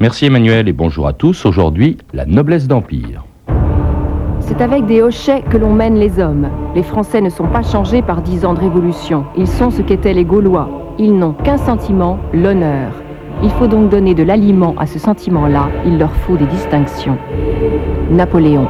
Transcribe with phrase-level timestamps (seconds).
[0.00, 1.44] Merci Emmanuel et bonjour à tous.
[1.44, 3.24] Aujourd'hui, la noblesse d'Empire.
[4.38, 6.48] C'est avec des hochets que l'on mène les hommes.
[6.76, 9.24] Les Français ne sont pas changés par dix ans de révolution.
[9.36, 10.94] Ils sont ce qu'étaient les Gaulois.
[11.00, 12.92] Ils n'ont qu'un sentiment, l'honneur.
[13.42, 15.68] Il faut donc donner de l'aliment à ce sentiment-là.
[15.84, 17.18] Il leur faut des distinctions.
[18.08, 18.68] Napoléon.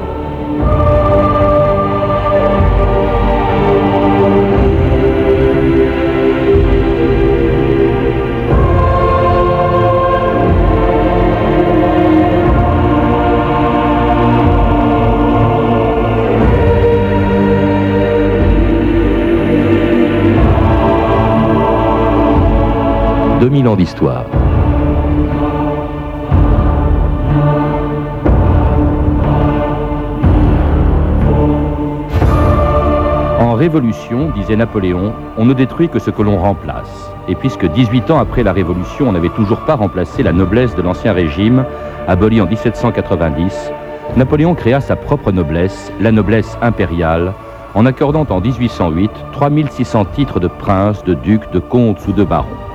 [33.41, 37.11] En révolution, disait Napoléon, on ne détruit que ce que l'on remplace.
[37.27, 40.83] Et puisque 18 ans après la révolution, on n'avait toujours pas remplacé la noblesse de
[40.83, 41.65] l'ancien régime,
[42.07, 43.73] abolie en 1790,
[44.17, 47.33] Napoléon créa sa propre noblesse, la noblesse impériale,
[47.75, 52.68] en accordant en 1808 3600 titres de prince, de duc, de comte ou de baron.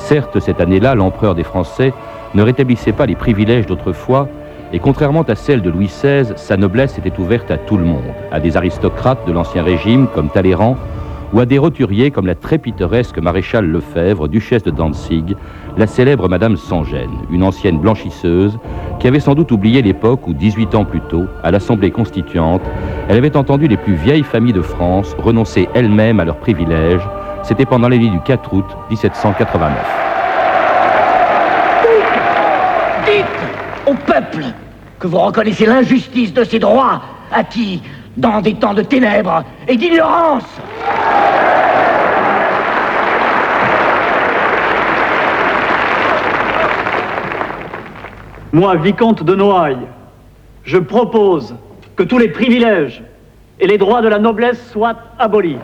[0.00, 1.92] Certes, cette année-là, l'empereur des Français
[2.34, 4.28] ne rétablissait pas les privilèges d'autrefois,
[4.72, 8.12] et contrairement à celle de Louis XVI, sa noblesse était ouverte à tout le monde,
[8.32, 10.76] à des aristocrates de l'Ancien Régime comme Talleyrand,
[11.32, 15.36] ou à des roturiers comme la très pittoresque maréchale Lefebvre, duchesse de Danzig,
[15.76, 18.58] la célèbre Madame Sangène, une ancienne blanchisseuse
[18.98, 22.62] qui avait sans doute oublié l'époque où, 18 ans plus tôt, à l'Assemblée constituante,
[23.08, 27.06] elle avait entendu les plus vieilles familles de France renoncer elles-mêmes à leurs privilèges
[27.42, 29.76] c'était pendant les nuits du 4 août 1789.
[33.04, 33.24] Dites
[33.86, 34.44] au peuple
[34.98, 37.00] que vous reconnaissez l'injustice de ses droits
[37.32, 37.82] acquis
[38.16, 40.44] dans des temps de ténèbres et d'ignorance.
[48.52, 49.86] Moi, vicomte de Noailles,
[50.64, 51.54] je propose
[51.94, 53.02] que tous les privilèges
[53.60, 55.58] et les droits de la noblesse soient abolis.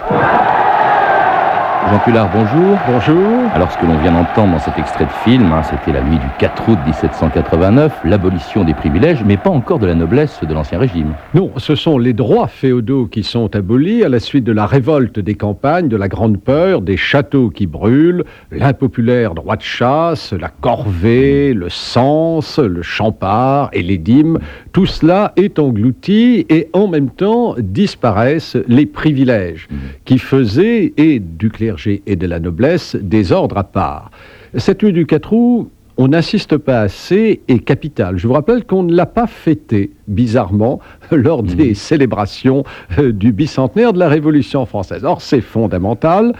[1.88, 2.76] Jean Pulard, bonjour.
[2.86, 3.45] Bonjour.
[3.56, 6.18] Alors, ce que l'on vient d'entendre dans cet extrait de film, hein, c'était la nuit
[6.18, 10.78] du 4 août 1789, l'abolition des privilèges, mais pas encore de la noblesse de l'Ancien
[10.78, 11.14] Régime.
[11.32, 15.18] Non, ce sont les droits féodaux qui sont abolis à la suite de la révolte
[15.20, 20.50] des campagnes, de la grande peur, des châteaux qui brûlent, l'impopulaire droit de chasse, la
[20.50, 24.38] corvée, le sens, le champard et les dîmes.
[24.74, 29.76] Tout cela est englouti et en même temps disparaissent les privilèges mmh.
[30.04, 34.10] qui faisaient, et du clergé et de la noblesse des ordres à part.
[34.56, 38.18] Cette nuit du 4 août, on n'insiste pas assez et capital.
[38.18, 40.80] Je vous rappelle qu'on ne l'a pas fêté, bizarrement,
[41.10, 41.46] lors mmh.
[41.46, 42.64] des célébrations
[42.98, 45.04] euh, du bicentenaire de la Révolution française.
[45.04, 46.34] Or, c'est fondamental.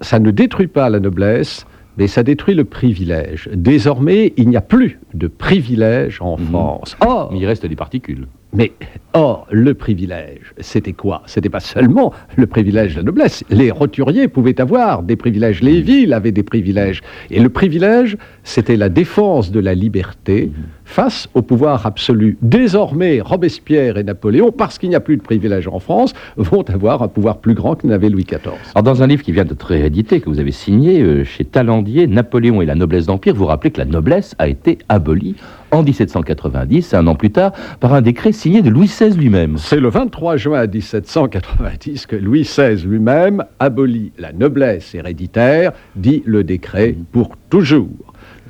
[0.00, 1.66] Ça ne détruit pas la noblesse,
[1.96, 3.48] mais ça détruit le privilège.
[3.52, 6.44] Désormais, il n'y a plus de privilège en mmh.
[6.46, 6.96] France.
[7.00, 8.28] Or, il reste des particules.
[8.54, 8.72] Mais
[9.12, 11.22] or, le privilège, c'était quoi?
[11.26, 13.44] C'était pas seulement le privilège de la noblesse.
[13.50, 17.02] Les roturiers pouvaient avoir des privilèges, les villes avaient des privilèges.
[17.30, 20.50] Et le privilège, c'était la défense de la liberté
[20.86, 22.38] face au pouvoir absolu.
[22.40, 27.02] Désormais, Robespierre et Napoléon, parce qu'il n'y a plus de privilèges en France, vont avoir
[27.02, 28.54] un pouvoir plus grand que n'avait Louis XIV.
[28.74, 32.06] Alors, dans un livre qui vient d'être réédité, que vous avez signé euh, chez Talandier,
[32.06, 35.36] Napoléon et la noblesse d'Empire, vous rappelez que la noblesse a été abolie
[35.70, 39.58] en 1790, un an plus tard, par un décret signé de Louis XVI lui-même.
[39.58, 46.44] C'est le 23 juin 1790 que Louis XVI lui-même abolit la noblesse héréditaire, dit le
[46.44, 48.07] décret, pour toujours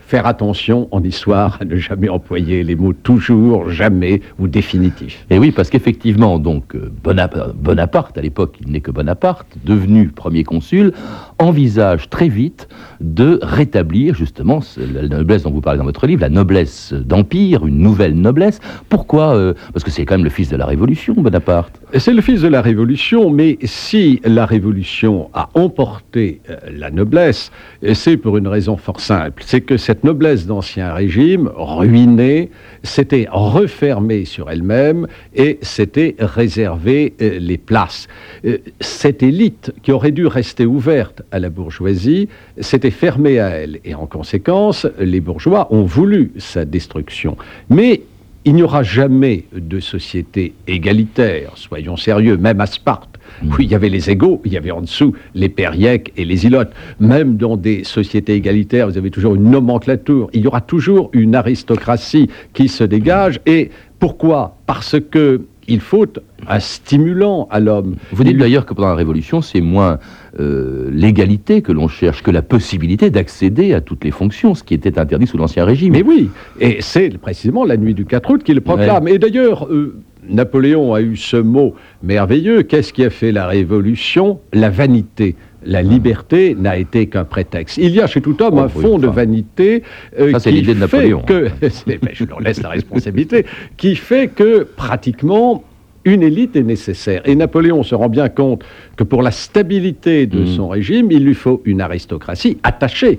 [0.08, 5.26] faire attention en histoire à ne jamais employer les mots toujours, jamais ou définitif.
[5.28, 10.44] Et oui, parce qu'effectivement, donc euh, Bonaparte, à l'époque, il n'est que Bonaparte, devenu premier
[10.44, 10.94] consul,
[11.38, 12.68] envisage très vite
[13.02, 17.78] de rétablir justement la noblesse dont vous parlez dans votre livre, la noblesse d'empire, une
[17.78, 18.60] nouvelle noblesse.
[18.88, 21.82] Pourquoi euh, Parce que c'est quand même le fils de la Révolution, Bonaparte.
[21.98, 27.52] C'est le fils de la Révolution, mais si la Révolution a emporté euh, la noblesse,
[27.92, 32.50] c'est pour une raison fort simple, c'est que cette noblesse d'Ancien Régime, ruinée,
[32.82, 38.08] s'était refermée sur elle-même et s'était réservé euh, les places.
[38.44, 42.28] Euh, cette élite qui aurait dû rester ouverte à la bourgeoisie
[42.60, 47.36] s'était fermée à elle et en conséquence, les bourgeois ont voulu sa destruction.
[47.70, 48.02] Mais
[48.44, 53.07] il n'y aura jamais de société égalitaire, soyons sérieux, même à Sparte
[53.44, 56.46] où il y avait les égaux, il y avait en dessous les périèques et les
[56.46, 56.70] ilotes.
[57.00, 61.34] Même dans des sociétés égalitaires, vous avez toujours une nomenclature, il y aura toujours une
[61.34, 63.40] aristocratie qui se dégage.
[63.46, 64.56] Et pourquoi?
[64.66, 66.06] Parce que il faut
[66.48, 67.96] un stimulant à l'homme.
[68.12, 69.98] Vous dites Il- d'ailleurs que pendant la Révolution, c'est moins
[70.40, 74.72] euh, l'égalité que l'on cherche que la possibilité d'accéder à toutes les fonctions, ce qui
[74.72, 75.92] était interdit sous l'Ancien Régime.
[75.92, 79.08] Mais oui, et c'est précisément la nuit du 4 août qu'il le proclame.
[79.08, 79.96] Et d'ailleurs, euh,
[80.28, 82.62] Napoléon a eu ce mot merveilleux.
[82.62, 84.40] Qu'est-ce qui a fait la révolution?
[84.52, 85.36] La vanité.
[85.64, 87.78] La liberté n'a été qu'un prétexte.
[87.78, 89.82] Il y a chez tout homme Oh, un oui, fond de vanité
[90.18, 91.20] euh, Ça, c'est qui l'idée de fait Napoléon.
[91.22, 91.48] que,
[91.86, 93.44] ben, je leur laisse la responsabilité,
[93.76, 95.64] qui fait que pratiquement
[96.04, 97.22] une élite est nécessaire.
[97.24, 98.62] Et Napoléon se rend bien compte
[98.96, 100.46] que pour la stabilité de Mm.
[100.46, 103.18] son régime, il lui faut une aristocratie attachée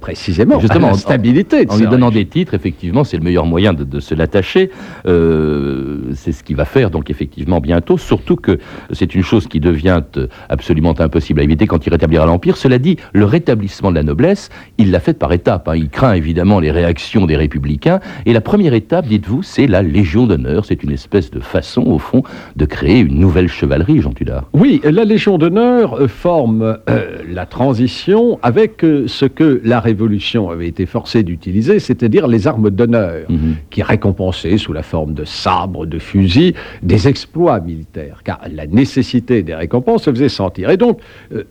[0.00, 3.46] précisément Justement, à la en- stabilité En lui donnant des titres, effectivement, c'est le meilleur
[3.46, 4.70] moyen de, de se l'attacher.
[5.06, 7.98] Euh, c'est ce qu'il va faire, donc, effectivement, bientôt.
[7.98, 8.58] Surtout que
[8.92, 12.56] c'est une chose qui devient euh, absolument impossible à éviter quand il rétablira l'Empire.
[12.56, 15.68] Cela dit, le rétablissement de la noblesse, il l'a fait par étapes.
[15.68, 15.76] hein.
[15.76, 18.00] Il craint évidemment les réactions des républicains.
[18.26, 20.64] Et la première étape, dites-vous, c'est la Légion d'honneur.
[20.64, 22.22] C'est une espèce de façon, au fond,
[22.56, 24.48] de créer une nouvelle chevalerie, Jean Tudard.
[24.52, 30.50] Oui, la Légion d'honneur euh, forme euh, la transition avec euh, ce que la Révolution
[30.50, 33.54] avait été forcée d'utiliser, c'est-à-dire les armes d'honneur, Mhm.
[33.70, 39.42] qui récompensaient sous la forme de sabres, de fusils, des exploits militaires, car la nécessité
[39.42, 40.70] des récompenses se faisait sentir.
[40.70, 40.98] Et donc,
[41.32, 41.44] euh,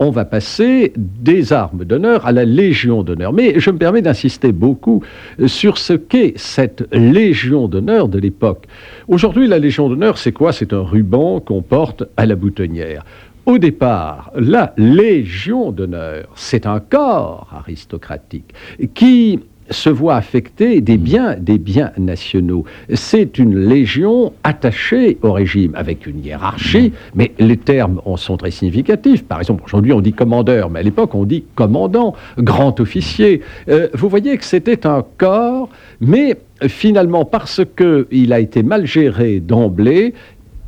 [0.00, 3.32] on va passer des armes d'honneur à la Légion d'honneur.
[3.32, 5.02] Mais je me permets d'insister beaucoup
[5.40, 8.64] euh, sur ce qu'est cette Légion d'honneur de l'époque.
[9.06, 10.52] Aujourd'hui, la Légion d'honneur, c'est quoi?
[10.52, 13.04] C'est un ruban qu'on porte à la boutonnière.
[13.46, 18.54] Au départ, la Légion d'honneur, c'est un corps aristocratique
[18.94, 19.38] qui
[19.68, 22.64] se voit affecter des biens, des biens nationaux.
[22.94, 28.50] C'est une légion attachée au régime, avec une hiérarchie, mais les termes en sont très
[28.50, 29.24] significatifs.
[29.24, 33.42] Par exemple, aujourd'hui on dit commandeur, mais à l'époque on dit commandant, grand officier.
[33.68, 35.68] Euh, vous voyez que c'était un corps,
[36.00, 36.36] mais
[36.68, 40.14] finalement, parce qu'il a été mal géré d'emblée,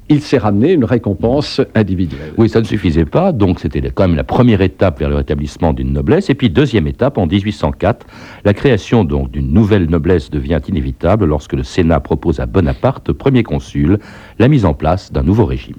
[0.09, 2.33] il s'est ramené une récompense individuelle.
[2.37, 5.73] Oui, ça ne suffisait pas, donc c'était quand même la première étape vers le rétablissement
[5.73, 6.31] d'une noblesse.
[6.31, 8.07] Et puis, deuxième étape, en 1804,
[8.45, 13.43] la création donc d'une nouvelle noblesse devient inévitable lorsque le Sénat propose à Bonaparte, premier
[13.43, 13.99] consul,
[14.39, 15.77] la mise en place d'un nouveau régime.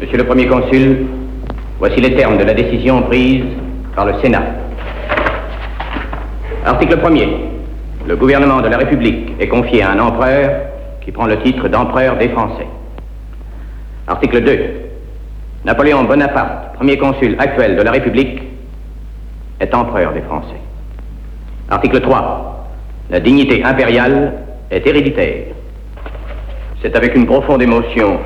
[0.00, 1.06] Monsieur le Premier Consul,
[1.78, 3.44] voici les termes de la décision prise
[3.94, 4.44] par le Sénat.
[6.64, 7.28] Article 1er.
[8.08, 10.50] Le gouvernement de la République est confié à un empereur
[11.04, 12.66] qui prend le titre d'empereur des Français.
[14.08, 14.58] Article 2.
[15.64, 18.40] Napoléon Bonaparte, premier consul actuel de la République,
[19.58, 20.60] est empereur des Français.
[21.68, 22.68] Article 3.
[23.10, 24.32] La dignité impériale
[24.70, 25.46] est héréditaire.
[26.80, 28.20] C'est avec une profonde émotion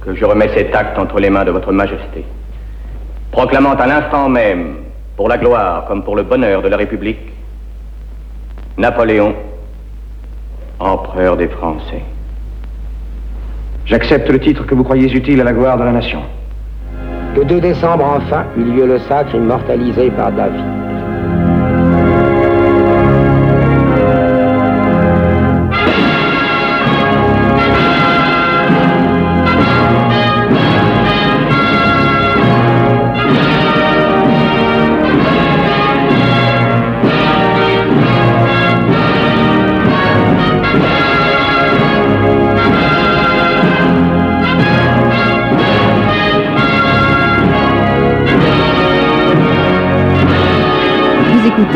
[0.00, 2.24] que je remets cet acte entre les mains de votre Majesté,
[3.32, 4.76] proclamant à l'instant même,
[5.16, 7.32] pour la gloire comme pour le bonheur de la République,
[8.78, 9.34] Napoléon,
[10.78, 12.02] empereur des Français.
[13.86, 16.20] J'accepte le titre que vous croyez utile à la gloire de la nation.
[17.36, 20.75] Le 2 décembre, enfin, eut lieu le sacre immortalisé par David.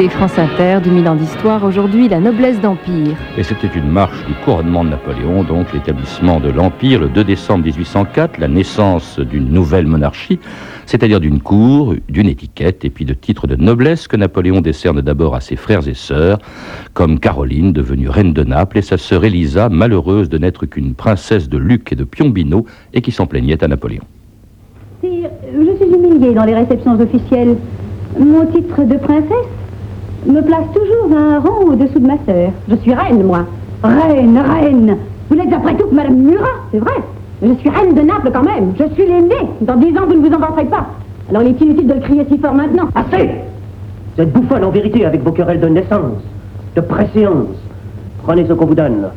[0.01, 3.17] Écoutez France Inter, 2000 ans d'histoire, aujourd'hui la noblesse d'Empire.
[3.37, 7.65] Et c'était une marche du couronnement de Napoléon, donc l'établissement de l'Empire le 2 décembre
[7.65, 10.39] 1804, la naissance d'une nouvelle monarchie,
[10.87, 15.35] c'est-à-dire d'une cour, d'une étiquette et puis de titres de noblesse que Napoléon décerne d'abord
[15.35, 16.39] à ses frères et sœurs,
[16.95, 21.49] comme Caroline, devenue reine de Naples, et sa sœur Élisa, malheureuse de n'être qu'une princesse
[21.49, 22.65] de Luc et de Piombino,
[22.95, 24.05] et qui s'en plaignait à Napoléon.
[25.03, 27.57] Sire, je suis humiliée dans les réceptions officielles.
[28.19, 29.60] Mon titre de princesse?
[30.27, 32.51] Me place toujours un rang au-dessous de ma sœur.
[32.69, 33.45] Je suis reine, moi.
[33.83, 34.97] Reine, reine.
[35.29, 36.95] Vous l'êtes après tout que Madame Murat, c'est vrai.
[37.43, 38.73] Je suis reine de Naples quand même.
[38.79, 39.49] Je suis l'aînée.
[39.63, 40.87] Dans dix ans, vous ne vous en vanterez pas.
[41.31, 42.89] Alors il est inutile de le crier si fort maintenant.
[42.95, 43.31] Assez
[44.17, 46.19] Vous êtes bouffonne en vérité avec vos querelles de naissance,
[46.77, 47.57] de préséance.
[48.25, 49.09] Prenez ce qu'on vous donne.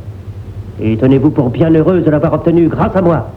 [0.80, 3.28] Et tenez-vous pour bien heureuse de l'avoir obtenu grâce à moi.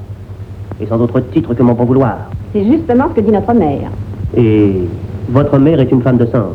[0.80, 2.16] Et sans autre titre que mon bon vouloir.
[2.52, 3.90] C'est justement ce que dit notre mère.
[4.36, 4.82] Et
[5.30, 6.54] votre mère est une femme de sens.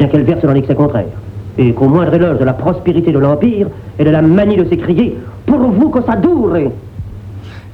[0.00, 1.04] Bien qu'elle verse dans l'excès contraire.
[1.58, 3.66] Et qu'au moindre éloge de la prospérité de l'Empire
[3.98, 5.14] et de la manie de s'écrier,
[5.44, 6.56] pour vous que ça dure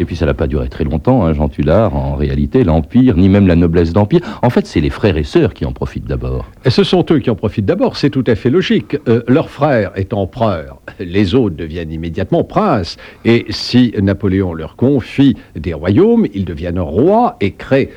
[0.01, 3.29] Et puis ça n'a pas duré très longtemps, hein, Jean Tullard, en réalité, l'Empire, ni
[3.29, 4.23] même la noblesse d'Empire.
[4.43, 6.47] En fait, c'est les frères et sœurs qui en profitent d'abord.
[6.65, 8.97] Et ce sont eux qui en profitent d'abord, c'est tout à fait logique.
[9.07, 12.97] Euh, leur frère est empereur, les autres deviennent immédiatement princes.
[13.25, 17.91] Et si Napoléon leur confie des royaumes, ils deviennent rois et créent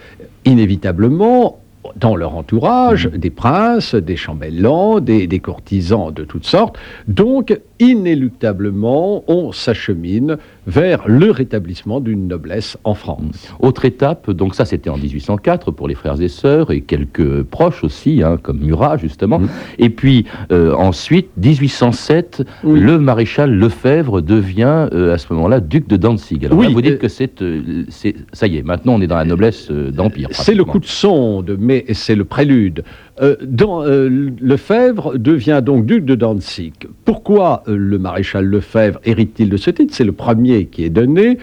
[0.46, 1.59] inévitablement
[1.96, 3.18] dans leur entourage Mmh.
[3.18, 6.78] des princes, des chambellans, des, des courtisans de toutes sortes.
[7.08, 13.54] Donc, inéluctablement, on s'achemine vers le rétablissement d'une noblesse en France.
[13.60, 17.84] Autre étape, donc ça c'était en 1804 pour les frères et sœurs et quelques proches
[17.84, 19.40] aussi, hein, comme Murat justement.
[19.40, 19.50] Mm.
[19.80, 22.80] Et puis euh, ensuite, 1807, Oui.
[22.80, 26.46] le maréchal Lefebvre devient euh, à ce moment-là duc de Danzig.
[26.46, 29.18] Alors Oui, là, vous dites euh, que c'est, ça y est, maintenant on est dans
[29.18, 30.30] la noblesse d'Empire.
[30.32, 32.84] C'est le coup de sonde, mais c'est le prélude.
[33.22, 36.74] Euh, dans, euh, Lefebvre devient donc duc de Danzig.
[37.04, 39.94] Pourquoi euh, le maréchal Lefebvre hérite-t-il de ce titre?
[39.94, 41.38] C'est le premier qui est donné.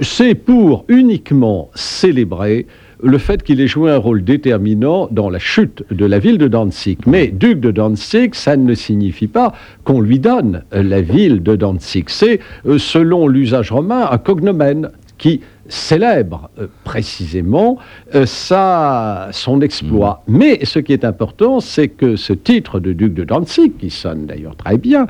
[0.00, 2.66] C'est pour uniquement célébrer
[3.02, 6.48] le fait qu'il ait joué un rôle déterminant dans la chute de la ville de
[6.48, 6.98] Danzig.
[7.06, 9.52] Mais duc de Danzig, ça ne signifie pas
[9.84, 12.04] qu'on lui donne euh, la ville de Danzig.
[12.08, 12.40] C'est,
[12.78, 17.78] selon l'usage romain, un cognomen qui célèbre euh, précisément
[18.14, 20.22] euh, sa, son exploit.
[20.28, 24.26] Mais ce qui est important, c'est que ce titre de duc de Danzig, qui sonne
[24.26, 25.06] d'ailleurs très bien,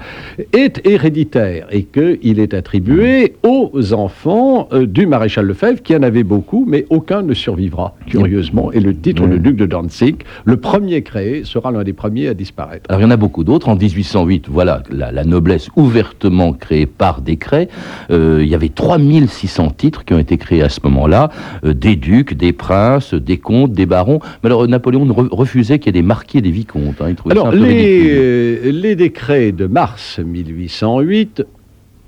[0.53, 6.23] est héréditaire et qu'il est attribué aux enfants euh, du maréchal Lefebvre, qui en avait
[6.23, 8.71] beaucoup, mais aucun ne survivra, curieusement.
[8.73, 12.35] Et le titre de duc de Danzig, le premier créé, sera l'un des premiers à
[12.35, 12.85] disparaître.
[12.89, 13.69] Alors il y en a beaucoup d'autres.
[13.69, 17.69] En 1808, voilà, la, la noblesse ouvertement créée par décret.
[18.11, 21.31] Il y avait 3600 titres qui ont été créés à ce moment-là.
[21.65, 24.21] Euh, des ducs, des princes, des comtes, des barons.
[24.43, 27.01] Mais alors Napoléon re- refusait qu'il y ait des marquis et des vicomtes.
[27.01, 27.15] hein.
[27.27, 28.81] Il Alors, ça un peu les, ridicule.
[28.81, 31.45] les décrets de mars 1808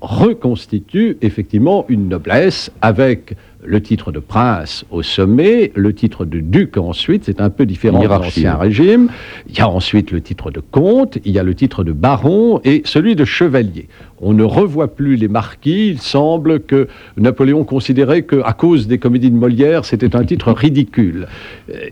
[0.01, 3.35] reconstituent effectivement une noblesse avec
[3.65, 8.01] le titre de prince au sommet, le titre de duc ensuite, c'est un peu différent
[8.01, 9.09] de l'ancien régime.
[9.49, 12.59] Il y a ensuite le titre de comte, il y a le titre de baron
[12.63, 13.87] et celui de chevalier.
[14.25, 15.89] On ne revoit plus les marquis.
[15.89, 21.27] Il semble que Napoléon considérait qu'à cause des comédies de Molière, c'était un titre ridicule.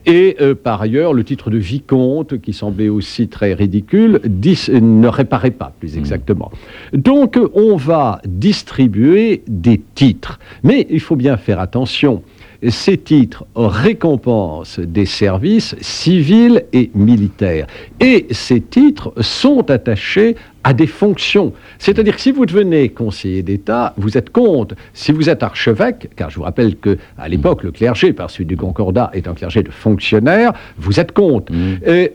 [0.06, 5.51] Et euh, par ailleurs, le titre de vicomte, qui semblait aussi très ridicule, ne réparait
[5.51, 6.51] pas, plus exactement.
[6.94, 10.40] Donc, on va distribuer des titres.
[10.63, 12.24] Mais il faut bien faire attention.
[12.70, 17.65] Ces titres récompensent des services civils et militaires.
[18.00, 21.53] Et ces titres sont attachés à des fonctions.
[21.80, 24.75] C'est-à-dire que si vous devenez conseiller d'État, vous êtes comte.
[24.94, 28.48] Si vous êtes archevêque, car je vous rappelle que à l'époque, le clergé, par suite
[28.48, 31.50] du Concordat, est un clergé de fonctionnaire, vous êtes comte.
[31.88, 32.08] Euh,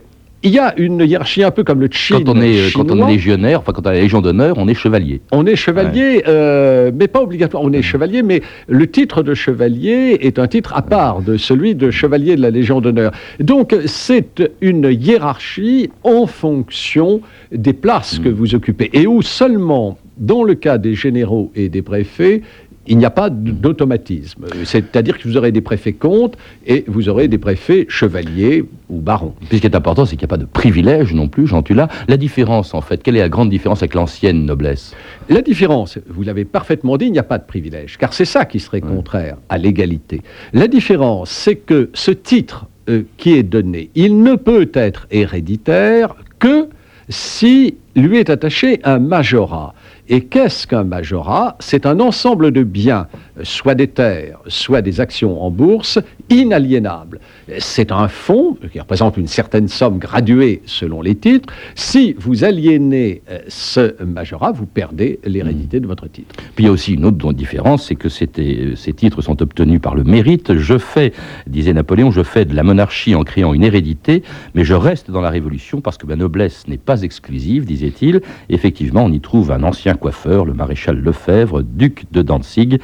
[0.43, 2.91] il y a une hiérarchie un peu comme le Chine Quand on, est, euh, quand
[2.91, 5.21] on est légionnaire, enfin quand on a la Légion d'honneur, on est chevalier.
[5.33, 7.63] On est chevalier, euh, mais pas obligatoire.
[7.63, 11.75] On est chevalier, mais le titre de chevalier est un titre à part de celui
[11.75, 13.13] de chevalier de la Légion d'honneur.
[13.41, 20.45] Donc c'est une hiérarchie en fonction des places que vous occupez et où seulement, dans
[20.45, 22.43] le cas des généraux et des préfets,
[22.87, 24.47] il n'y a pas d'automatisme.
[24.65, 29.35] C'est-à-dire que vous aurez des préfets comtes et vous aurez des préfets chevaliers ou barons.
[29.49, 31.63] Puis ce qui est important, c'est qu'il n'y a pas de privilège non plus, Jean
[31.63, 31.89] Tulla.
[32.09, 34.95] La différence, en fait, quelle est la grande différence avec l'ancienne noblesse?
[35.29, 38.45] La différence, vous l'avez parfaitement dit, il n'y a pas de privilège, car c'est ça
[38.45, 40.23] qui serait contraire à l'égalité.
[40.53, 46.15] La différence, c'est que ce titre euh, qui est donné, il ne peut être héréditaire
[46.39, 46.69] que
[47.09, 49.75] si lui est attaché un majorat.
[50.09, 51.57] Et qu'est-ce qu'un majorat?
[51.59, 53.09] C'est un ensemble de biens,
[53.43, 55.99] soit des terres, soit des actions en bourse,
[56.31, 57.21] inaliénables.
[57.59, 61.53] C'est un fonds qui représente une certaine somme graduée selon les titres.
[61.75, 66.35] Si vous aliénez euh, ce majorat, vous perdez l'hérédité de votre titre.
[66.55, 69.81] Puis il y a aussi une autre différence, c'est que euh, ces titres sont obtenus
[69.81, 70.57] par le mérite.
[70.57, 71.13] Je fais,
[71.47, 74.23] disait Napoléon, je fais de la monarchie en créant une hérédité,
[74.55, 78.21] mais je reste dans la Révolution parce que ma noblesse n'est pas exclusive, disait-il.
[78.49, 82.81] Effectivement, on y trouve un ancien coiffeur, le maréchal Lefebvre, duc de Danzig,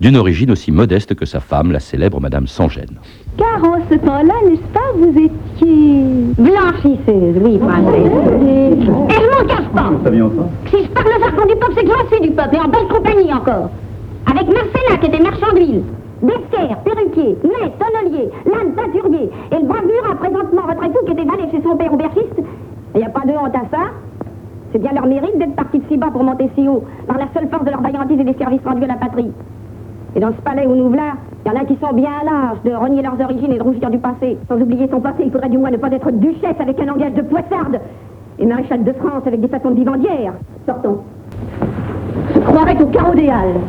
[0.00, 2.98] d'une origine aussi modeste que sa femme, la célèbre Madame Sangène.
[3.36, 6.04] Car en ce temps-là, n'est-ce pas, vous étiez...
[6.38, 7.94] Blanchisseuse, oui, madame.
[7.94, 9.90] Et je m'en cache pas.
[10.70, 12.68] Si je parle le jargon du peuple, c'est que j'en suis du peuple, et en
[12.68, 13.70] belle compagnie encore.
[14.30, 15.82] Avec Marcella, qui était marchand d'huile,
[16.22, 21.24] Desquer, perruquier, Ney, tonnelier, Lannes, teinturier, et le brave Murat, présentement votre époux, qui était
[21.24, 22.38] valet chez son père aubergiste.
[22.94, 23.90] Il n'y a pas de honte à ça.
[24.70, 27.26] C'est bien leur mérite d'être partis de si bas pour monter si haut, par la
[27.34, 29.32] seule force de leur vaillantise et des services rendus à la patrie.
[30.14, 31.14] Et dans ce palais où nous voilà,
[31.44, 33.62] il y en a qui sont bien à l'âge de renier leurs origines et de
[33.62, 34.36] rougir du passé.
[34.48, 37.14] Sans oublier son passé, il faudrait du moins ne pas être duchesse avec un langage
[37.14, 37.80] de poissarde
[38.38, 40.34] et maréchal de France avec des façons de vivandière.
[40.66, 40.98] Sortons.
[42.34, 43.60] Je croirais au carreau des Halles.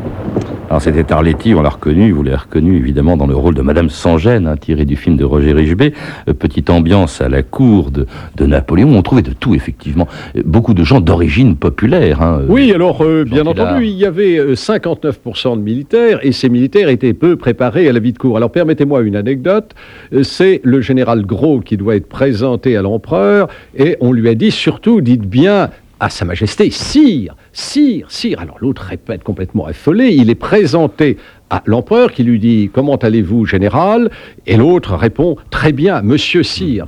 [0.69, 3.89] Alors c'était Arletty, on l'a reconnu, vous l'avez reconnu évidemment dans le rôle de Madame
[3.89, 5.93] Sangène, hein, tiré du film de Roger Richebé.
[6.27, 10.07] Euh, petite ambiance à la cour de, de, Napoléon, on trouvait de tout effectivement.
[10.35, 12.21] Euh, beaucoup de gens d'origine populaire.
[12.21, 16.89] Hein, oui, alors euh, bien entendu, il y avait 59% de militaires et ces militaires
[16.89, 18.37] étaient peu préparés à la vie de cour.
[18.37, 19.75] Alors permettez-moi une anecdote,
[20.23, 24.49] c'est le général Gros qui doit être présenté à l'empereur et on lui a dit
[24.49, 25.69] surtout, dites bien
[26.03, 28.41] à Sa Majesté, Sire, Sire, Sire.
[28.41, 31.17] Alors l'autre répète complètement affolé, il est présenté
[31.49, 34.11] à l'empereur qui lui dit Comment allez-vous, général?
[34.45, 36.87] Et l'autre répond Très bien, Monsieur Sire.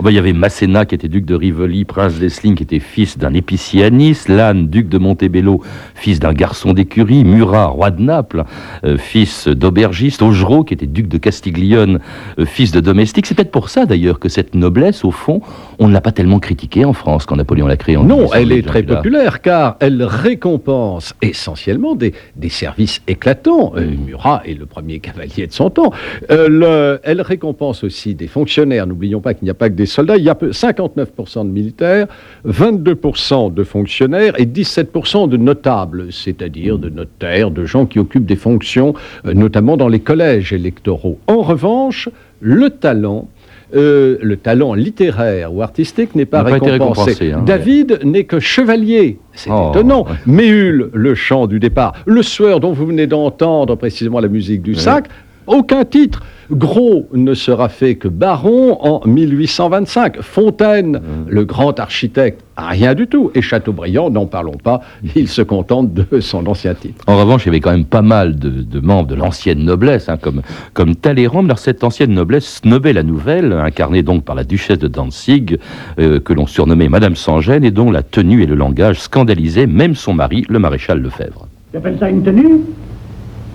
[0.00, 2.80] Oh, bah, il y avait Masséna qui était duc de Rivoli, prince d'Essling qui était
[2.80, 5.62] fils d'un épicier à Nice, Lannes, duc de Montebello,
[5.94, 8.44] fils d'un garçon d'écurie, Murat, roi de Naples,
[8.84, 12.00] euh, fils d'aubergiste, Augereau qui était duc de Castiglione,
[12.38, 13.26] euh, fils de domestique.
[13.26, 15.40] C'est peut-être pour ça d'ailleurs que cette noblesse, au fond,
[15.78, 18.52] on ne l'a pas tellement critiquée en France quand Napoléon l'a créée en Non, elle
[18.52, 23.72] est très populaire car elle récompense essentiellement des, des services éclatants.
[23.76, 25.92] Euh, Murat est le premier cavalier de son temps.
[26.28, 30.16] elle récompense aussi des fonctionnaires N'oublions pas qu'il n'y a pas que des soldats.
[30.16, 32.06] Il y a 59% de militaires,
[32.46, 38.36] 22% de fonctionnaires et 17% de notables, c'est-à-dire de notaires, de gens qui occupent des
[38.36, 38.94] fonctions,
[39.26, 41.18] euh, notamment dans les collèges électoraux.
[41.26, 42.08] En revanche,
[42.40, 43.28] le talent
[43.74, 47.32] euh, le talent littéraire ou artistique n'est pas, récompensé.
[47.32, 49.18] Hein, David n'est que chevalier.
[49.32, 50.06] C'est oh, étonnant.
[50.26, 51.94] Méhul, le chant du départ.
[52.06, 55.08] Le sueur dont vous venez d'entendre précisément la musique du sac,
[55.46, 56.22] aucun titre.
[56.54, 60.20] Gros ne sera fait que baron en 1825.
[60.20, 61.00] Fontaine, mmh.
[61.28, 63.32] le grand architecte, rien du tout.
[63.34, 64.80] Et Chateaubriand, n'en parlons pas,
[65.16, 67.04] il se contente de son ancien titre.
[67.08, 70.16] En revanche, il y avait quand même pas mal de, membres de l'ancienne noblesse, hein,
[70.16, 70.42] comme,
[70.72, 71.44] comme Talleyrand.
[71.44, 75.58] Alors cette ancienne noblesse snobait la nouvelle, incarnée donc par la duchesse de Danzig,
[75.98, 79.96] euh, que l'on surnommait Madame Sans-Gêne, et dont la tenue et le langage scandalisaient même
[79.96, 81.48] son mari, le maréchal Lefebvre.
[81.72, 82.60] Tu appelles ça une tenue?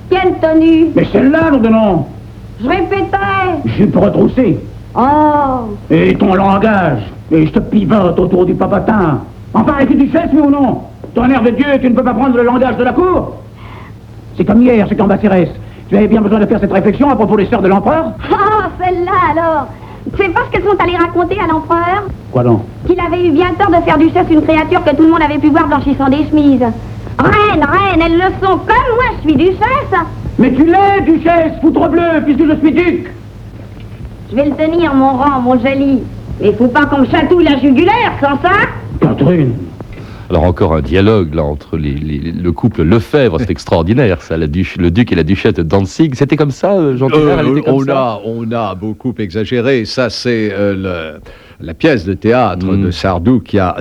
[0.10, 0.88] Quelle tenue?
[0.96, 1.52] Mais celle-là,
[2.62, 4.60] nous donnons Je répétais Jupe retroussée.
[4.96, 7.02] Oh Et ton langage
[7.32, 9.20] Et je te pivote autour du papatin.
[9.54, 10.82] Enfin, es-tu duchesse, oui ou non?
[11.16, 13.34] Ton air de Dieu, tu ne peux pas prendre le langage de la cour
[14.38, 15.50] C'est comme hier, c'est Cambacérès.
[15.90, 18.12] Tu avais bien besoin de faire cette réflexion à propos des sœurs de l'empereur?
[18.32, 19.68] Oh, celle-là alors
[20.18, 22.04] C'est parce qu'elles sont allées raconter à l'empereur?
[22.32, 22.62] Quoi donc?
[22.86, 25.40] Qu'il avait eu bien tort de faire duchesse une créature que tout le monde avait
[25.40, 26.62] pu voir blanchissant des chemises.
[27.18, 29.96] Reine, reine, elles le sont comme moi, je suis duchesse.
[30.40, 33.12] Mais tu l'es, duchesse, foutre bleu, puisque je suis duc.
[34.32, 36.00] Je vais le tenir, mon rang, mon joli.
[36.40, 38.54] Mais faut pas qu'on me chatouille la jugulaire, sans ça.
[39.02, 39.54] Catherine.
[40.30, 45.16] Alors encore un dialogue là entre le couple Lefebvre, c'est extraordinaire ça, le duc et
[45.16, 46.14] la duchesse de Danzig.
[46.16, 49.86] C'était comme ça, euh, Jean-Pierre euh, on, a, on a beaucoup exagéré.
[49.86, 51.18] Ça, c'est euh,
[51.60, 52.84] la pièce de théâtre mm.
[52.84, 53.76] de Sardou qui a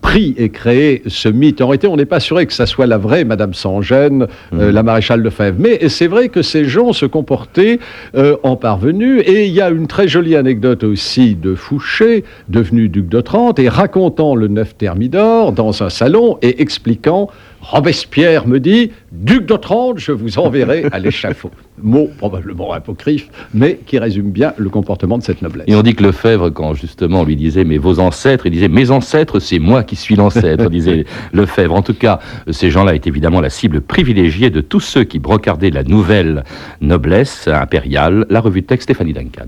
[0.00, 1.60] pris et créé ce mythe.
[1.60, 4.70] En réalité, on n'est pas sûr que ça soit la vraie Madame Sans-Gêne, euh, mhm.
[4.70, 5.58] la maréchale Lefebvre.
[5.58, 7.78] Mais c'est vrai que ces gens se comportaient
[8.14, 9.22] euh, en parvenus.
[9.26, 13.58] Et il y a une très jolie anecdote aussi de Fouché, devenu duc de Trente,
[13.58, 17.28] et racontant le neuf Thermidor dans un salon et expliquant
[17.60, 21.50] Robespierre me dit Duc d'Otrante, je vous enverrai à l'échafaud.
[21.82, 25.66] Mot probablement apocryphe, mais qui résume bien le comportement de cette noblesse.
[25.68, 28.68] Et on dit que Lefebvre, quand justement on lui disait Mais vos ancêtres, il disait
[28.68, 31.74] Mes ancêtres, c'est moi qui suis l'ancêtre, disait Lefebvre.
[31.74, 35.70] En tout cas, ces gens-là étaient évidemment la cible privilégiée de tous ceux qui brocardaient
[35.70, 36.44] la nouvelle
[36.80, 39.46] noblesse impériale, la revue de texte Stéphanie Duncan.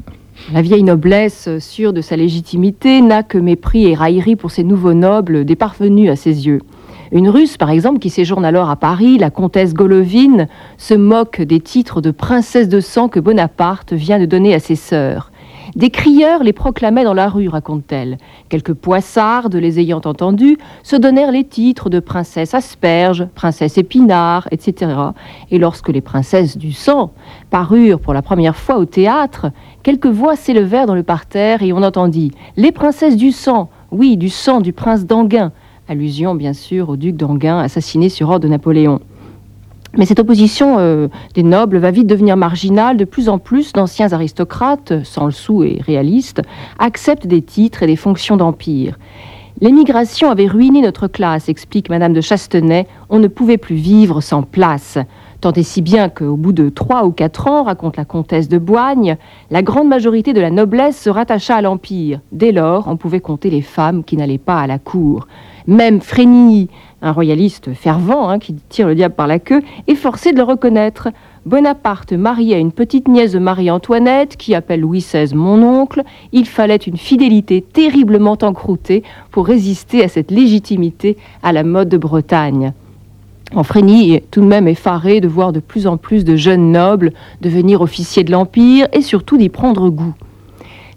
[0.53, 4.94] La vieille noblesse, sûre de sa légitimité, n'a que mépris et raillerie pour ces nouveaux
[4.94, 6.61] nobles déparvenus à ses yeux.
[7.12, 10.46] Une Russe, par exemple, qui séjourne alors à Paris, la comtesse Golovine,
[10.79, 14.77] se moque des titres de princesse de sang que Bonaparte vient de donner à ses
[14.77, 15.33] sœurs.
[15.75, 18.18] Des crieurs les proclamaient dans la rue, raconte-t-elle.
[18.49, 24.92] Quelques poissardes, les ayant entendus, se donnèrent les titres de princesse asperge, princesse épinard, etc.
[25.51, 27.11] Et lorsque les princesses du sang
[27.51, 29.51] parurent pour la première fois au théâtre,
[29.83, 34.29] quelques voix s'élevèrent dans le parterre et on entendit Les princesses du sang, oui, du
[34.29, 35.53] sang du prince d'Anguin,
[35.90, 39.00] allusion bien sûr au duc d'Anguin assassiné sur ordre de Napoléon.
[39.98, 42.96] Mais cette opposition euh, des nobles va vite devenir marginale.
[42.96, 46.42] De plus en plus d'anciens aristocrates, sans le sou et réalistes,
[46.79, 48.98] acceptent des titres et des fonctions d'empire.
[49.61, 52.87] L'émigration avait ruiné notre classe, explique Madame de Chastenay.
[53.09, 54.96] On ne pouvait plus vivre sans place.
[55.40, 58.59] Tant et si bien qu'au bout de trois ou quatre ans, raconte la comtesse de
[58.59, 59.16] Boigne,
[59.50, 62.20] la grande majorité de la noblesse se rattacha à l'Empire.
[62.31, 65.26] Dès lors, on pouvait compter les femmes qui n'allaient pas à la cour.
[65.70, 66.68] Même Frénigny,
[67.00, 70.42] un royaliste fervent hein, qui tire le diable par la queue, est forcé de le
[70.42, 71.11] reconnaître.
[71.46, 76.02] Bonaparte marié à une petite nièce de Marie-Antoinette qui appelle Louis XVI mon oncle.
[76.33, 81.98] Il fallait une fidélité terriblement encroûtée pour résister à cette légitimité à la mode de
[81.98, 82.72] Bretagne.
[83.62, 87.12] Frény est tout de même effaré de voir de plus en plus de jeunes nobles
[87.42, 90.14] devenir officiers de l'Empire et surtout d'y prendre goût.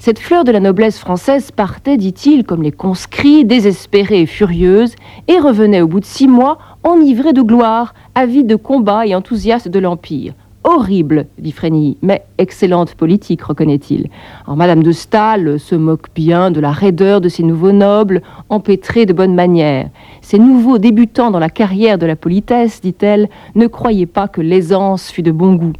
[0.05, 4.95] Cette fleur de la noblesse française partait, dit-il, comme les conscrits, désespérés et furieuses,
[5.29, 9.69] et revenait au bout de six mois enivrés de gloire, avides de combat et enthousiastes
[9.69, 14.09] de l'Empire horrible, dit Frény, mais excellente politique, reconnaît-il.
[14.47, 19.13] Madame de Stahl se moque bien de la raideur de ces nouveaux nobles, empêtrés de
[19.13, 19.89] bonnes manières.
[20.23, 25.11] Ces nouveaux débutants dans la carrière de la politesse, dit-elle, ne croyaient pas que l'aisance
[25.11, 25.73] fût de bon goût.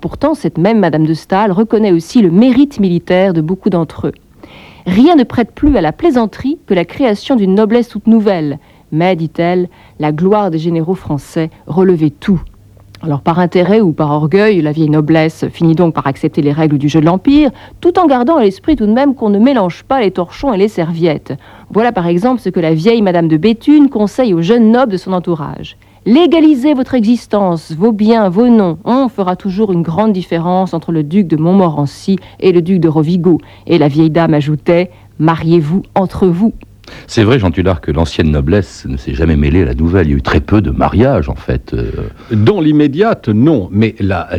[0.00, 4.14] pourtant, cette même Madame de Stahl reconnaît aussi le mérite militaire de beaucoup d'entre eux.
[4.86, 8.58] Rien ne prête plus à la plaisanterie que la création d'une noblesse toute nouvelle.
[8.92, 9.68] Mais, dit-elle,
[10.00, 12.40] la gloire des généraux français relevait tout
[13.04, 16.78] alors par intérêt ou par orgueil, la vieille noblesse finit donc par accepter les règles
[16.78, 19.82] du jeu de l'Empire, tout en gardant à l'esprit tout de même qu'on ne mélange
[19.82, 21.34] pas les torchons et les serviettes.
[21.70, 24.96] Voilà par exemple ce que la vieille Madame de Béthune conseille aux jeunes nobles de
[24.96, 25.76] son entourage.
[26.06, 28.78] Légalisez votre existence, vos biens, vos noms.
[28.84, 32.88] On fera toujours une grande différence entre le duc de Montmorency et le duc de
[32.88, 33.38] Rovigo.
[33.66, 36.52] Et la vieille dame ajoutait Mariez-vous entre vous.
[37.06, 40.06] C'est vrai, Jean Tullard, que l'ancienne noblesse ne s'est jamais mêlée à la nouvelle.
[40.06, 41.74] Il y a eu très peu de mariages, en fait.
[41.74, 41.90] Euh.
[42.32, 43.68] Dans l'immédiate, non.
[43.70, 43.94] Mais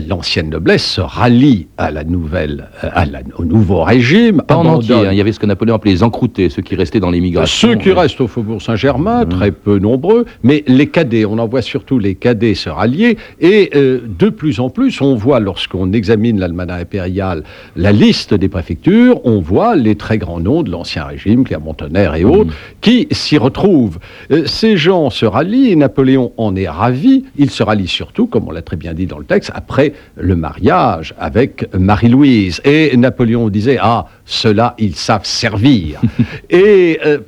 [0.08, 3.06] l'ancienne noblesse se rallie à la nouvelle, à
[3.38, 4.42] au nouveau régime.
[4.48, 4.96] Pas en entier.
[4.96, 5.10] Hein.
[5.12, 7.70] Il y avait ce que Napoléon appelait les encroutés, ceux qui restaient dans l'immigration.
[7.70, 9.30] Ceux qui restent au Faubourg Saint-Germain, mmh.
[9.30, 10.26] très peu nombreux.
[10.44, 13.18] Mais les cadets, on en voit surtout les cadets se rallier.
[13.40, 17.44] Et euh, de plus en plus, on voit, lorsqu'on examine l'almanach impérial,
[17.76, 22.24] la liste des préfectures, on voit les très grands noms de l'ancien régime, Clermont-Tonnerre et
[22.24, 22.43] autres
[22.82, 24.00] qui s'y retrouvent.
[24.32, 27.26] Euh, ces gens se rallient et Napoléon en est ravi.
[27.38, 30.36] Il se rallie surtout, comme on l'a très bien dit dans le texte, après le
[30.36, 32.62] mariage avec Marie-Louise.
[32.66, 36.02] Et Napoléon disait, ah, ceux-là, ils savent servir.
[36.50, 37.20] et euh,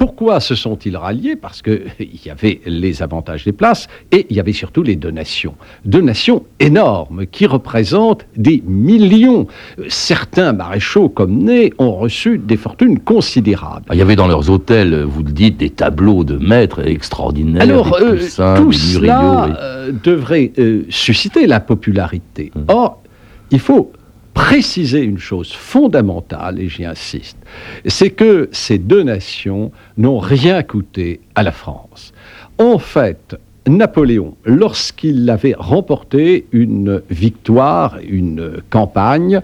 [0.00, 1.36] pourquoi se sont-ils ralliés?
[1.36, 1.82] Parce qu'il
[2.24, 5.54] y avait les avantages des places et il y avait surtout les donations.
[5.84, 9.46] Donations énormes qui représentent des millions.
[9.88, 13.84] Certains maréchaux comme Ney ont reçu des fortunes considérables.
[13.90, 17.60] Ah, il y avait dans leurs hôtels, vous le dites, des tableaux de maîtres extraordinaires.
[17.60, 18.16] Alors, euh,
[18.56, 22.52] tout cela euh, devrait euh, susciter la popularité.
[22.56, 22.64] Hum.
[22.68, 23.02] Or,
[23.50, 23.92] il faut
[24.34, 27.36] préciser une chose fondamentale, et j'y insiste,
[27.86, 32.12] c'est que ces deux nations n'ont rien coûté à la France.
[32.58, 39.40] En fait, Napoléon, lorsqu'il avait remporté une victoire, une campagne,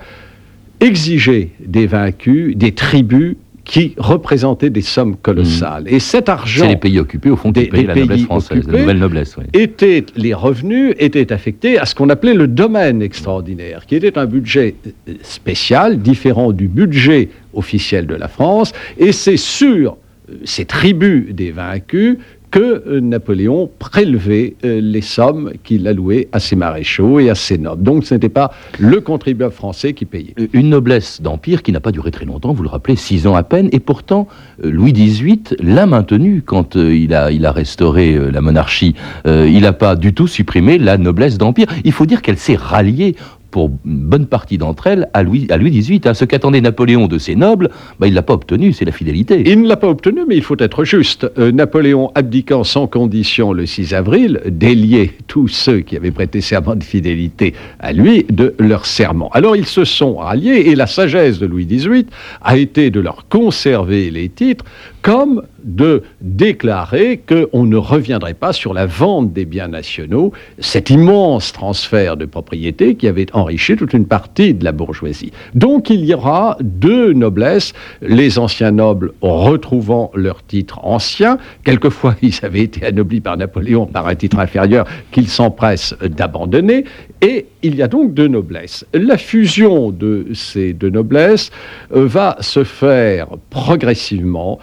[0.80, 5.84] exigeait des vaincus des tribus qui représentait des sommes colossales.
[5.84, 5.94] Hmm.
[5.94, 6.64] Et cet argent...
[6.64, 9.36] C'est les pays occupés, au fond, qui payaient la noblesse française, la nouvelle noblesse.
[9.52, 14.26] Étaient, les revenus étaient affectés à ce qu'on appelait le domaine extraordinaire, qui était un
[14.26, 19.96] budget euh, spécial, différent du budget officiel de la France, et c'est sur
[20.30, 22.18] euh, ces tribus des vaincus
[22.56, 27.58] que euh, Napoléon prélevait euh, les sommes qu'il allouait à ses maréchaux et à ses
[27.58, 27.82] nobles.
[27.82, 30.32] Donc ce n'était pas le contribuable français qui payait.
[30.40, 33.34] Euh, une noblesse d'empire qui n'a pas duré très longtemps, vous le rappelez, six ans
[33.34, 34.26] à peine, et pourtant
[34.62, 38.94] Louis XVIII l'a maintenue quand il, a, il a restauré la monarchie.
[39.26, 41.66] il n'a pas du tout supprimé la noblesse d'empire.
[41.84, 43.16] Il faut dire qu'elle s'est ralliée
[43.56, 46.02] pour bonne partie d'entre elles à Louis, à Louis XVIII.
[46.04, 46.12] Hein.
[46.12, 49.44] Ce qu'attendait Napoléon de ses nobles, bah, il ne l'a pas obtenu, c'est la fidélité.
[49.46, 51.26] Il ne l'a pas obtenu, mais il faut être juste.
[51.38, 56.76] Euh, Napoléon abdiquant sans condition le 6 avril, déliait tous ceux qui avaient prêté serment
[56.76, 59.30] de fidélité à lui de leur serment.
[59.32, 62.04] Alors ils se sont ralliés et la sagesse de Louis XVIII
[62.42, 64.66] a été de leur conserver les titres
[65.06, 71.52] comme de déclarer qu'on ne reviendrait pas sur la vente des biens nationaux, cet immense
[71.52, 75.30] transfert de propriété qui avait enrichi toute une partie de la bourgeoisie.
[75.54, 82.40] Donc il y aura deux noblesses, les anciens nobles retrouvant leurs titres anciens, quelquefois ils
[82.42, 86.84] avaient été anoblis par Napoléon par un titre inférieur qu'ils s'empressent d'abandonner,
[87.22, 88.84] et il y a donc deux noblesses.
[88.92, 91.52] La fusion de ces deux noblesses
[91.94, 94.58] euh, va se faire progressivement.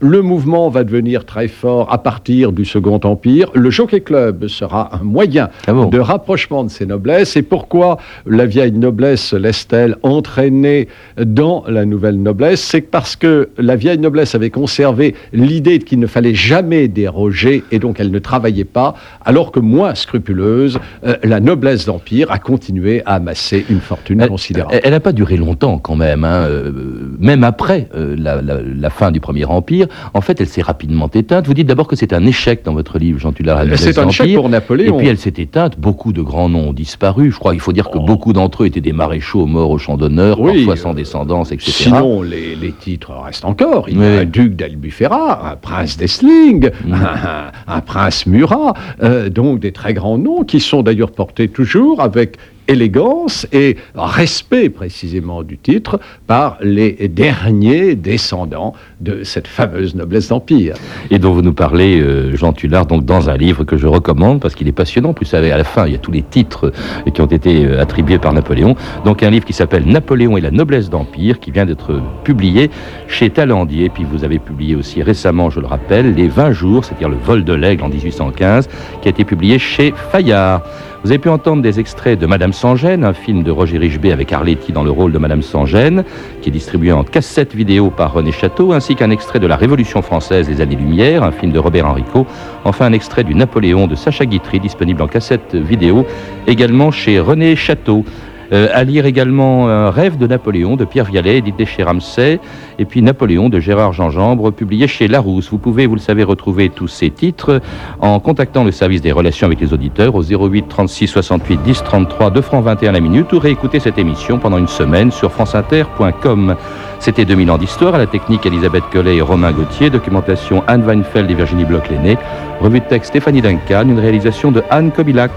[0.00, 3.50] Le mouvement va devenir très fort à partir du Second Empire.
[3.54, 7.36] Le Jockey Club sera un moyen ah de rapprochement de ces noblesses.
[7.36, 12.60] Et pourquoi la vieille noblesse se laisse-t-elle entraîner dans la nouvelle noblesse?
[12.62, 17.78] C'est parce que la vieille noblesse avait conservé l'idée qu'il ne fallait jamais déroger et
[17.78, 23.02] donc elle ne travaillait pas, alors que moins scrupuleuse, euh, la noblesse d'Empire a continué
[23.06, 24.80] à amasser une fortune considérable.
[24.82, 26.72] Elle n'a pas duré longtemps quand même, hein, euh,
[27.18, 29.67] même après euh, la, la, fin du Premier Empire
[30.14, 31.46] En fait, elle s'est rapidement éteinte.
[31.46, 33.62] Vous dites d'abord que c'est un échec dans votre livre, Jean Tullard.
[33.76, 34.94] C'est un échec pour Napoléon.
[34.94, 35.78] Et puis elle s'est éteinte.
[35.78, 37.30] Beaucoup de grands noms ont disparu.
[37.30, 38.04] Je crois qu'il faut dire que Oh.
[38.04, 41.52] beaucoup d'entre eux étaient des maréchaux morts au champ d'honneur, Oui, parfois sans euh, descendance,
[41.52, 41.70] etc.
[41.72, 43.88] Sinon, les, les titres restent encore.
[43.88, 44.16] Il y a Oui.
[44.18, 46.92] un duc d'Albufera, un prince d'Essling, Mm.
[46.94, 52.00] un, un prince Murat, euh, donc des très grands noms qui sont d'ailleurs portés toujours
[52.00, 52.36] avec
[52.68, 60.74] élégance et respect précisément du titre par les derniers descendants de cette fameuse noblesse d'Empire.
[61.10, 64.40] et dont vous nous parlez, euh, Jean Tullard, donc dans un livre que je recommande
[64.40, 65.12] parce qu'il est passionnant.
[65.12, 66.72] Plus, à la fin, il y a tous les titres
[67.06, 68.76] euh, qui ont été euh, attribués par Napoléon.
[69.04, 72.70] Donc un livre qui s'appelle Napoléon et la noblesse d'Empire, qui vient d'être publié
[73.08, 73.88] chez Talandier.
[73.88, 77.44] Puis vous avez publié aussi récemment, je le rappelle, Les 20 jours, c'est-à-dire le vol
[77.44, 78.68] de l'aigle en 1815,
[79.00, 80.62] qui a été publié chez Fayard.
[81.04, 84.32] Vous avez pu entendre des extraits de Madame Sans-Gêne, un film de Roger Richebé avec
[84.32, 86.02] Arletty dans le rôle de Madame Sans-Gêne,
[86.42, 90.02] qui est distribué en cassette vidéo par René Château, ainsi qu'un extrait de La Révolution
[90.02, 92.26] française des années-lumière, un film de Robert Enrico,
[92.64, 96.04] enfin un extrait du Napoléon de Sacha Guitry, disponible en cassette vidéo,
[96.48, 98.04] également chez René Château.
[98.52, 102.40] Euh, à lire également Un rêve de Napoléon de Pierre Vialet, édité chez Ramsay,
[102.78, 105.50] et puis Napoléon de Gérard Gingembre, publié chez Larousse.
[105.50, 107.60] Vous pouvez, vous le savez, retrouver tous ces titres
[108.00, 112.30] en contactant le service des relations avec les auditeurs au 08 36 68 10 33
[112.30, 116.56] 2 francs 21 la minute ou réécouter cette émission pendant une semaine sur franceinter.com.
[117.00, 121.30] C'était 2000 ans d'histoire à la technique Elisabeth Collet et Romain Gauthier, documentation Anne Weinfeld
[121.30, 122.18] et Virginie Bloch-Lenné,
[122.60, 125.30] revue de texte Stéphanie Duncan, une réalisation de Anne Kobilac.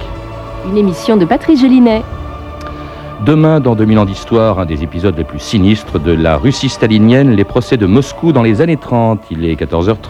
[0.69, 2.01] Une émission de Patrice Gélinet.
[3.25, 7.35] Demain, dans 2000 ans d'histoire, un des épisodes les plus sinistres de la Russie stalinienne,
[7.35, 9.21] les procès de Moscou dans les années 30.
[9.29, 10.09] Il est 14h30.